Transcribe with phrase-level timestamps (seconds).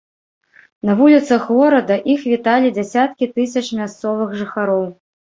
[0.89, 4.83] На вуліцах горада іх віталі дзясяткі тысяч мясцовых жыхароў.